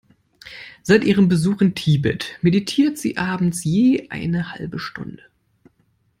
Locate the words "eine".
4.09-4.51